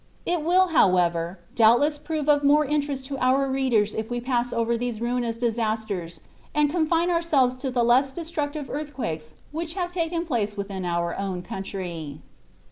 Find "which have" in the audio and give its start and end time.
9.51-9.91